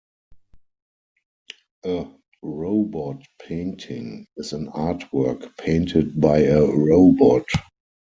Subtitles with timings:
[1.85, 2.07] A
[2.41, 7.45] "robot painting" is an artwork painted by a robot.